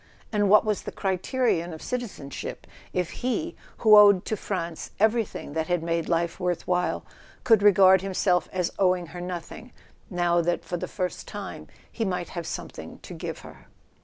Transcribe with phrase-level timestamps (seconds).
[0.31, 5.67] And what was the criterion of citizenship, if he, who owed to France everything that
[5.67, 7.05] had made life worth while,
[7.43, 9.71] could regard himself as owing her nothing,
[10.09, 13.67] now that for the first time he might have something to give her?